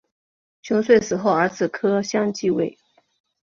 [0.63, 2.75] 熊遂死后儿子柯相继位。